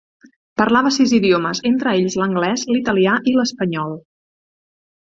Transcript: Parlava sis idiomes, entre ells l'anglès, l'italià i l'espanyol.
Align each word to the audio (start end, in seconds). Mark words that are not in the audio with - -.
Parlava 0.61 0.91
sis 0.95 1.13
idiomes, 1.17 1.61
entre 1.71 1.95
ells 2.01 2.17
l'anglès, 2.23 2.65
l'italià 2.73 3.21
i 3.33 3.39
l'espanyol. 3.39 3.97